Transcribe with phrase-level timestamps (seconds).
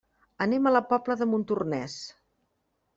[0.45, 2.03] Anem a la Pobla de Montornès.